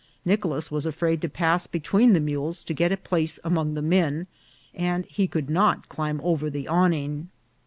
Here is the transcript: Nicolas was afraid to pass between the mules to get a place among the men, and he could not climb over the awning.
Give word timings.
Nicolas 0.25 0.71
was 0.71 0.87
afraid 0.87 1.21
to 1.21 1.29
pass 1.29 1.67
between 1.67 2.13
the 2.13 2.19
mules 2.19 2.63
to 2.63 2.73
get 2.73 2.91
a 2.91 2.97
place 2.97 3.39
among 3.43 3.75
the 3.75 3.83
men, 3.83 4.25
and 4.73 5.05
he 5.05 5.27
could 5.27 5.47
not 5.47 5.89
climb 5.89 6.19
over 6.23 6.49
the 6.49 6.67
awning. 6.67 7.29